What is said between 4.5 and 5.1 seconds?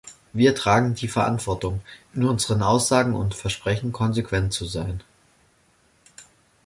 zu sein.